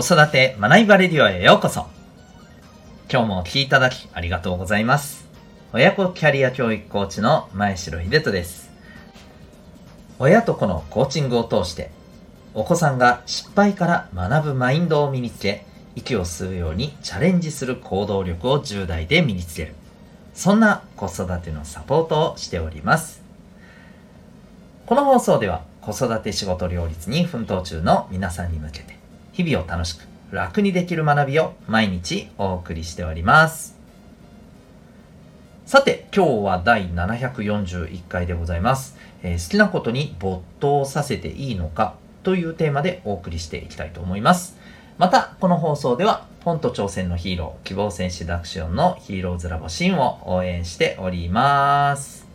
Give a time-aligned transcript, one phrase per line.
[0.00, 1.86] 子育て学びバレディオへようこそ。
[3.12, 5.28] 今日もお聴きいただきありがとうございます。
[5.74, 8.70] 親子キャリア教育コーチの前城秀人です。
[10.18, 11.90] 親と子のコーチングを通して、
[12.54, 19.74] お子さんが失敗から学ぶマインドを身につけ、息を吸うようにチャレンジする行動力を10代で身につける。
[20.32, 23.20] そんな子育てのサポートをしております。
[24.86, 28.99] この放送では子育て仕事両立に奮闘中の皆さんに向けて
[29.42, 33.74] 日々を楽しく楽にできる学びを毎日お送りしております。
[35.64, 38.98] さて、今日は第741回でございます。
[39.22, 44.58] えー、好きなことに没頭させていいのかというテーマでお送りしていきたいと思います。
[44.98, 52.29] また、この放送では、ポンと挑戦のヒーロー、希望戦士ダクションのヒーローズラボシーンを応援しております。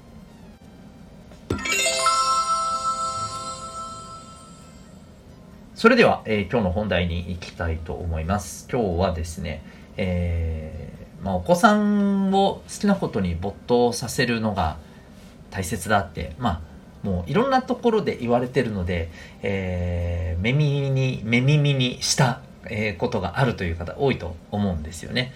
[5.86, 8.68] それでは、えー、今日の本題に行きたいと思います。
[8.72, 9.62] 今日はですね、
[9.98, 14.77] えー、まあ、お子さんを好きなことに没頭させるのが
[15.52, 16.64] 大切だって、ま
[17.04, 19.12] あ、もういろんなところで言われてるので、
[19.44, 22.42] えー、目耳に、目耳にした
[22.98, 25.34] ことがあるという方多いと思うんですよね。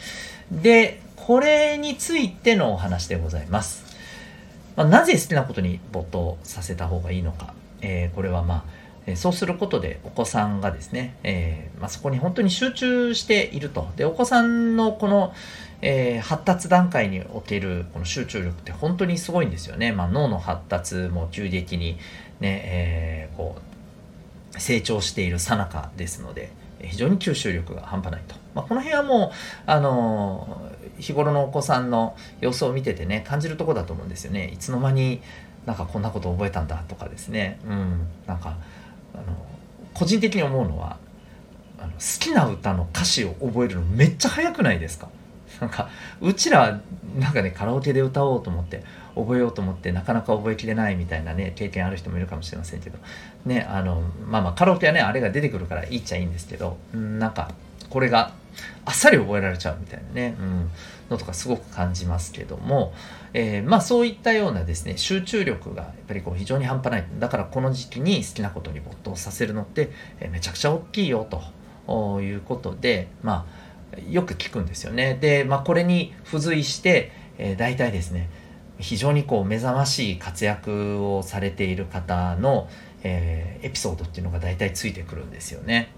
[0.52, 3.86] で、これについてのお話でございます。
[4.75, 7.53] まあ、なぜ好きなことに没頭させた方がいいのか。
[7.81, 13.89] えー、これはまあ、えそうすることでお子さんがですね、えー、まあ、そこに本当に集中していると。
[13.95, 15.33] で、お子さんのこの、
[15.81, 19.91] えー、発達段階におけるこの集中力って本当にすごいんですよね。
[19.91, 21.97] まあ、脳の発達も急激に
[22.39, 26.51] ね、えー、こう、成長している最中ですので、
[26.81, 28.35] 非常に吸収力が半端ないと。
[28.53, 29.31] まあ、この辺はもう、
[29.66, 30.61] あの
[30.99, 34.49] 日頃のお子さんの様子を見ててね、感じるとこだと思うんですよね。
[34.49, 35.21] いつの間に
[35.66, 37.59] なんかこんなこと覚えたんだとかですね。
[37.66, 38.57] うん、なんか、
[39.25, 39.38] あの
[39.94, 40.98] 個人的に思うのは
[41.78, 45.09] あの好きな歌の歌詞を覚えるのめっちゃ早くないですか？
[45.62, 45.90] なんか
[46.22, 46.80] うちら
[47.18, 48.84] なんかねカラオケで歌おうと思って
[49.16, 52.97] 覚えようと思ってなかなか覚えきれないみたいなね経験ある人もいるかもしれませんけど
[53.46, 57.52] ねあのまあまあカラオケはねあれが出てくるからいいっちゃいいんですけどなんか
[57.90, 58.31] これが
[58.85, 60.69] あっさり覚えられちゃうみたいなね、うん、
[61.09, 62.93] のとかすごく感じますけども、
[63.33, 67.05] えー、まあそういったようなですね集中力がやっぱりこう非常に半端ない。
[67.19, 71.27] だからこの時期に好きなことに没頭させるのって、えー、めちゃくちゃ大きいよ
[71.87, 73.69] ということでまあ
[74.09, 75.17] よく聞くんですよね。
[75.19, 78.29] で、まあ、これに付随して、えー、大体ですね
[78.79, 82.69] 非常にこう目覚ましい活躍をされている方の、
[83.03, 85.89] えー、エピソードっていうのが大体ついてくるんですよね。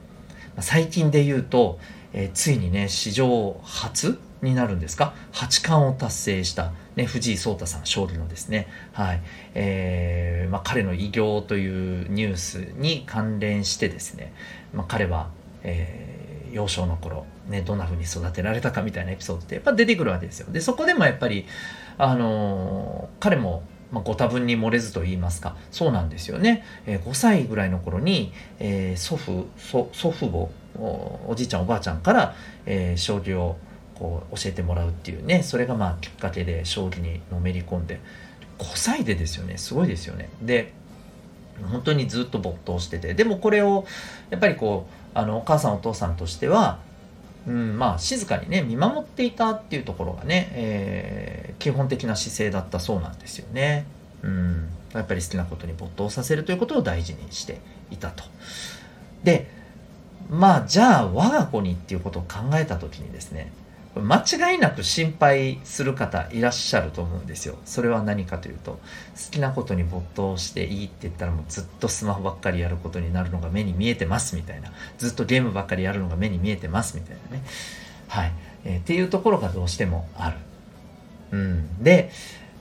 [0.59, 1.79] 最近で言うと、
[2.14, 5.14] えー、ついにね史上初になるんですか？
[5.32, 9.22] 八冠を達成した、ね、藤井聡太さん勝利のですね、はい。
[9.54, 14.34] えーまあ、彼の偉業というニュースに関連してですね、
[14.74, 15.30] まあ、彼は、
[15.64, 20.52] えー、幼少の頃、ね、どんな風に育てられたかみたいなエピソードってやっぱ出てくるわけですよ。
[20.52, 21.46] でそこでもやっぱり、
[22.00, 30.50] あのー、彼もまあ、ご多分に漏れずと言いますかそうなんですよね、えー、5歳ぐらいの頃に、えー、祖父祖父母
[31.28, 32.35] おじいちゃんおばあちゃんから、
[32.66, 33.57] えー、将棋を
[33.96, 38.00] こう教えてもらうっていうねそれがまあきっかけで将棋にのめり込んで
[38.57, 39.57] 5歳でですよね。
[39.57, 40.30] すごいですよね。
[40.41, 40.74] で
[41.72, 43.13] 本当にずっと没頭してて。
[43.13, 43.85] でもこれを
[44.30, 46.80] やっぱりこうあのお母さんお父さんとしては、
[47.47, 53.85] うん、まあ静かにね見守っていたっていうところがね、えー、基本的な姿勢だったそうなんですよね。
[54.24, 57.59] うん、やっぱり好きなことに没頭させるということを大事にして
[57.90, 58.24] いたと。
[59.24, 59.50] で
[60.30, 63.51] まあじゃあ我が子にっていうことを考えた時にですね
[63.96, 67.57] 間違いなく心配する方いらっしゃると思うんですよ。
[67.66, 68.79] それは何かというと好
[69.31, 77.44] きなことに没頭していいって言ったらもうずっとスマホばっかりやることになるのが目に見えてますみたいなずっとゲームばっかりやるのが目に見えてますみたいなね。
[78.07, 78.31] はい、
[78.63, 80.38] えー、っていうところがどうしてもある。
[81.31, 82.12] うん、で、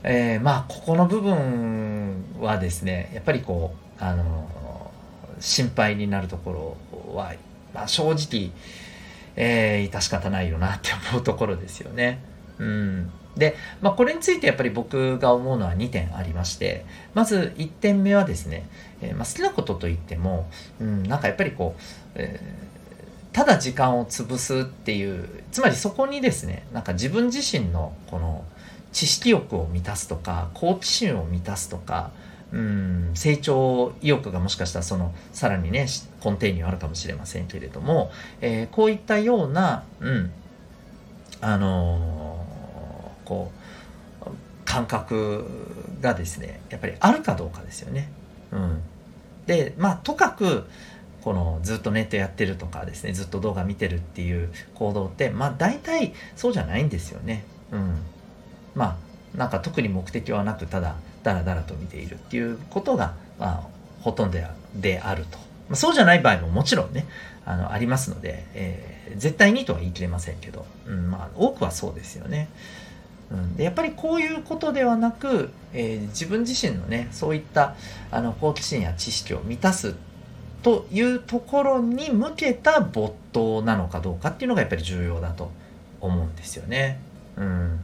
[0.02, 4.90] えー、まあここの部分はですねやっぱりこうあの
[5.38, 7.34] 心配になるところは、
[7.72, 8.50] まあ、正直
[9.37, 12.23] えー、致し方ないよなって思うところですよね。
[12.59, 13.11] うん。
[13.37, 16.85] で、まあ、これについてやっぱり僕が思うのは2点ありまして、
[17.15, 18.69] まず1点目はですね、
[19.00, 20.49] えー、まあ、好きなことといっても、
[20.81, 21.81] うん、なんかやっぱりこう、
[22.17, 28.44] えー、ただ時間を潰すっていう、つまりそこにですね、なんか自分自身のこの
[28.93, 32.11] 知識欲を満たすとか、好奇心を満たすとか、
[32.52, 35.87] うん成長意欲がもしかしたらそのさらにね
[36.25, 38.11] 根底にはあるかもしれませんけれども、
[38.41, 40.32] えー、こういったような、うん、
[41.41, 43.61] あのー、こう
[44.64, 45.47] 感覚
[46.00, 48.08] がですねやっぱりあるかどうかですよね。
[48.53, 48.82] うん、
[49.46, 50.64] でまあとかく
[51.23, 57.44] このずっとネットやってるとかですねずっと動画見てるっていう行動ってまあ大体そうじゃないんですよね。
[57.70, 57.99] うん、
[58.75, 58.96] ま
[59.35, 63.62] あなんか特に目的はなくただダラダラと見ているっていうことが、まあ、
[64.00, 64.38] ほとんど
[64.75, 65.38] であると。
[65.38, 67.06] まあ、そうじゃない場合ももちろんね
[67.44, 72.49] あのありますので、えー、絶対にとは言い切れませんけど、うんまあ、多くはそうですよね。
[73.31, 77.76] うん、でやっぱりこういうことではなく、えー、自分自身のねそういった
[78.11, 79.94] あの好奇心や知識を満たす
[80.62, 85.50] というところに向けた没頭なのかどうかっていうのがやっぱり重要だと
[86.00, 87.00] 思うんですよね。
[87.37, 87.81] うん、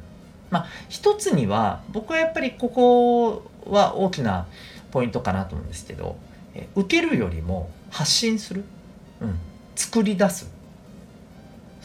[0.50, 4.46] まあ一つには僕はやっぱりここは大きな
[4.90, 6.16] ポイントかなと思うんですけど、
[6.54, 8.64] え受けるよりも発信する、
[9.20, 9.38] うん、
[9.74, 10.50] 作り出す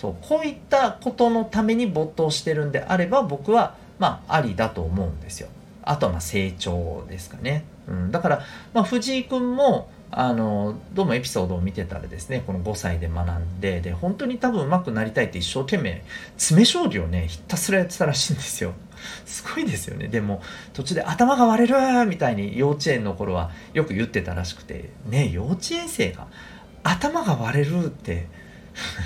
[0.02, 5.50] そうこういったことのために没頭してるんであれば僕はまあありだと思うんですよ。
[5.84, 7.66] あとはま成長ですかね。
[7.88, 8.42] うん、だから、
[8.74, 16.04] まあ、藤井君もあのどうもエピソードを見てたらですねこの5歳で学んでで本当に多分上手くなりたいって一生懸命
[16.38, 18.74] 詰将棋をねひたすらやってたらしいんですよ。
[19.25, 20.10] すごいですよね。
[20.10, 20.42] でも
[20.74, 26.28] 途中で頭が割れるみたいに幼稚園の頃はよく言ってたらしくてね幼稚園生が
[26.84, 28.28] 頭が割れるって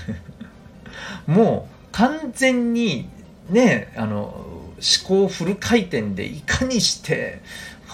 [1.27, 3.07] もう完全に
[3.49, 7.41] ねあの思考フル回転でいかにして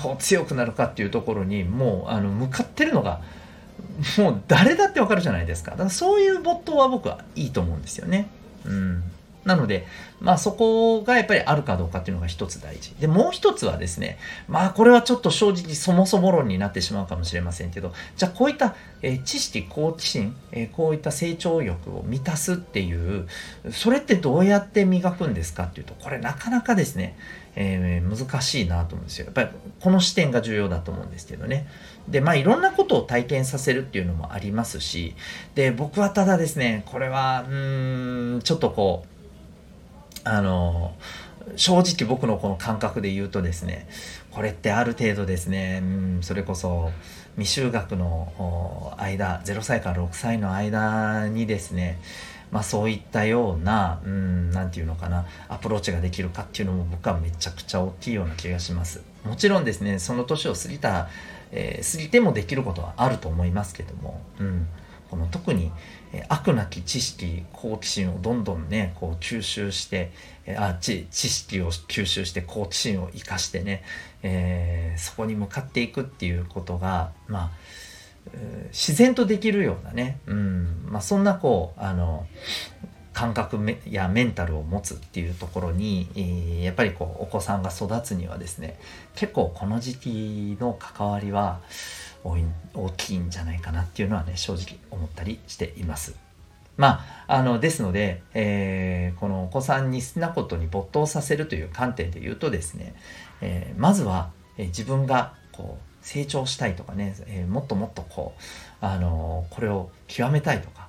[0.01, 3.21] こう強くなるかっていうところにもうあの向かってるのが
[4.17, 5.71] もう誰だってわかるじゃないですか。
[5.71, 8.27] だからそういう没頭は僕はいいと思うんですよね。
[8.65, 9.03] うん。
[9.45, 9.87] なので、
[10.19, 12.93] まあそこがやっぱりあるかどうかっていうのが一つ大事。
[12.99, 14.17] で、もう一つはですね、
[14.47, 23.27] まあこれはちょっと正直そもそも論になってしまうかもしれませんけど、じゃあこういった、えー、知識、好奇心、えー、こういった成長欲を満たすっていう、
[23.71, 27.17] それってどうやって磨くんですかっていうと、これなかなかですね、
[27.55, 29.25] えー、難しいなと思うんですよ。
[29.25, 29.49] やっぱり
[29.79, 31.67] この視点が重要だと思うんですけどね。
[32.07, 35.15] で、まあいろんなことを体験させるっていうのもありますし、
[35.55, 39.20] で、僕はただですね、これは、うーん、ちょっとこう、
[40.23, 40.95] あの
[41.55, 43.87] 正直僕のこの感覚で言うとですね
[44.31, 46.91] これってある程度ですね、うん、それこそ
[47.37, 51.99] 未就学の間0歳から6歳の間にですね
[52.51, 59.01] まあそういったような何て言うのかなアプローチができるかっていうのも僕はめちゃくちゃ大きいような気がします。
[59.23, 61.07] もちろんですねその年を過ぎた、
[61.51, 64.67] えー、過ぎてもできることはあると思いますけども、うん、
[65.09, 65.71] この特に
[66.27, 70.11] 悪なき知識好奇心をどんどんねこう吸収して
[70.57, 73.83] あ知知識を吸収して好奇心を生かしてね、
[74.23, 77.51] えー、そこに向かっていくっていうことがまあ
[78.71, 82.27] 自然とできるようなね、うんまあ、そんなこうあの
[83.13, 83.59] 感覚
[83.89, 88.79] やメンタルを持つっていうところに、えー、やっぱりこうお子さんが育つにはですね
[89.15, 91.61] 結構この時期の関わりは
[92.23, 96.15] 大きいんじゃないかなっていうのはね正直思ったりしています。
[96.77, 102.95] まあ、あのですので、えー、このお子さんに好きなことに没頭させるという観点で言うとですね、
[103.41, 108.41] えー、まずは、えー、自分がこう成長したいとかね、えもっともっとこう、
[108.83, 110.87] あのこれを極めたいとか、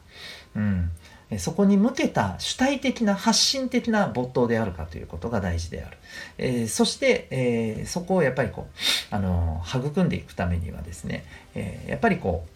[0.56, 0.90] うん、
[1.38, 5.96] そこに向けた主体的な発信的な没頭であるかということが大事である。
[6.38, 11.24] えー、そして、えー、そこをやっぱりこう、あの育んでいくためにはですね、
[11.54, 12.52] え、やっぱりこう、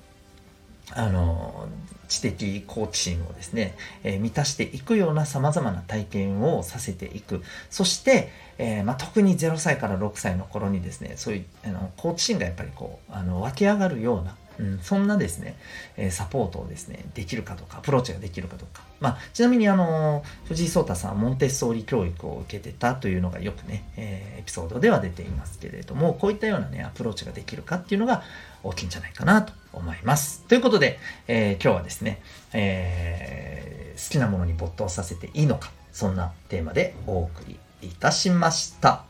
[0.95, 1.69] あの
[2.09, 3.75] 知的好奇心をですね、
[4.05, 7.43] え満たしていくような様々な体験をさせていく。
[7.71, 15.57] そして、えまあ、特に0歳から6歳の頃にですね、そういうあの好奇心がやっぱりこう、あの湧き上がるようなうん、そんなですね、
[15.97, 18.83] えサポートをですね、できるかどうか、アプローチができるかどうか。
[19.01, 28.23] まあ、ちなみにあの、藤井聡太さんはモンテッソーリ教育を受けてたというのがよくね、え、エピソードでは出ていますけれども、こういったようなね、アプローチができるかっていうのが
[28.63, 30.43] 大きいんじゃないかなと思います。
[30.49, 30.99] ということで、
[31.29, 32.23] えー、今日はですね、
[32.53, 39.06] えー、好きなものに没頭させていいのか、そんなテーマでお送りいたしました。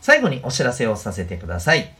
[0.00, 1.94] 最後にお知らせをさせてください。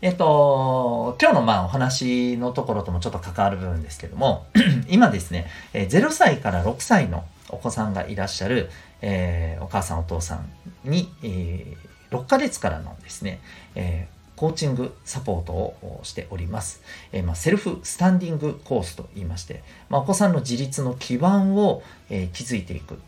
[0.00, 4.46] えっと、今日のまあお話のところともちょっと関わる部分ですけども、
[4.88, 8.68] 今ですね、0歳から6歳のお子さんがいらっしゃる、
[9.00, 10.50] えー、お母さんお父さん
[10.84, 13.40] に、えー、6ヶ月からのですね、
[13.74, 16.82] えーコーチングサポートをしております。
[17.12, 22.98] えー、まあ、セルフスタンディングコースと言いまして、まあ、お子さんの自立の基盤を、えー、築いていく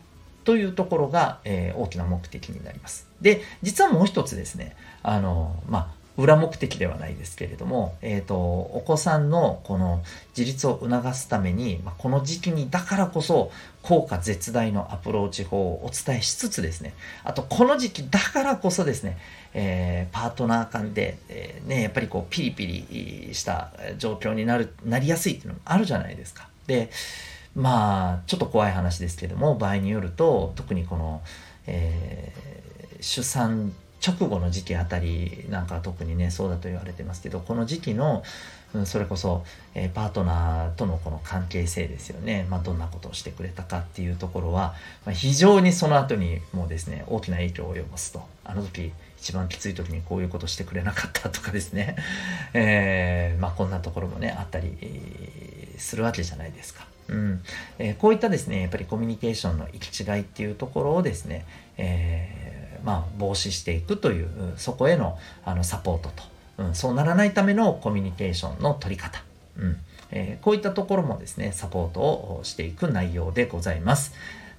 [0.45, 3.07] というところが、えー、大きな目的になります。
[3.21, 10.01] で、実はもう一つですね、あの、まあ、裏目的ではないですけれども、えっ、ー、と、お子さんのこの
[10.37, 19.17] 自立を促すために、まあ、この時期にだからこそ効果絶大のアプローチ法をお伝えしつつですね、あとこの時期だからこそですね、
[19.53, 26.47] えー、パートナー間で、えー、ね、やっぱりこうピリピリした状況になる、なりやすいっていうのもあるじゃないですか。
[26.65, 26.89] で、
[27.55, 31.21] まあ、ちょっと怖い話ですけども、場合によると、特にこの、
[31.67, 33.73] えー、出産
[34.05, 38.21] 直後の時期あたりなんか特にねそうだと言われてますけどこの時期の、
[38.75, 39.43] うん、それこそ、
[39.73, 48.23] えー、パートナーとのこの関係性ですよね、まあ、どんなことをしてくれたかっていうところは、まあ、非常にその後にもうですね大きな影響を及ぼすと。
[48.43, 51.95] あの時一番きつい時にこういうことしてくれなかったとかですね、
[52.53, 54.77] えー、まあ、こんなところもねあったり
[55.79, 56.85] するわけじゃないですか。
[57.07, 57.41] うん。
[57.79, 61.45] えー、こういったですねやっぱりコミュニケーションの行き違いっていうところをですね、
[61.77, 66.23] えー、まあ、防止していくというそこへのあのサポートと、
[66.59, 69.23] うん、そうならないためのコミュニケーションの取り方、
[69.57, 69.77] うん。
[70.11, 74.13] えー、こういったところもですねサポートをしていく内容でございます。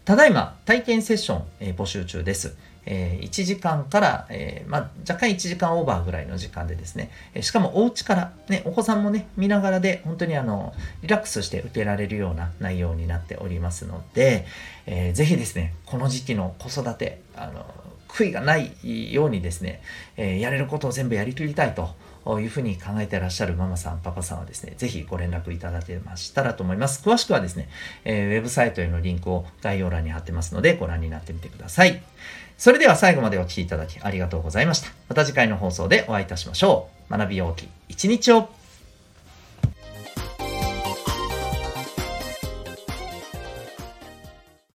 [0.07, 2.57] ただいま体験セッション、え募集中です。
[2.87, 10.73] え1時間から、えー、まあ、若干1時間オーバーぐらいの時間でですね、えしかもお家から、ね、お子さんもね、見ながらで本当にあの、
[11.03, 14.47] リラックスして受けられるような内容になっておりますので、
[14.87, 17.67] えー、ぜひですね、この時期の子育て、あの、
[18.07, 19.83] 悔いがないようにですね、
[20.17, 21.97] えやれることを全部やりきりたいと
[22.41, 27.09] いうふうに考えてらっしゃるママさん、パパさんはですね、ぜひご連絡いただけましたらと思います。
[27.09, 27.69] 詳しくはですね、
[28.05, 32.03] えー、ウェブサイトへのリンクを概要欄に貼ってますので、ご覧になってみてください。
[32.59, 34.89] それでは最後までお聴きいただきありがとうございました。
[35.09, 37.17] また次回の放送でお会いいたしましょう。
[37.17, 38.49] 学びようき一日を